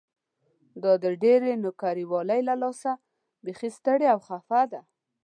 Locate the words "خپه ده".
4.27-4.81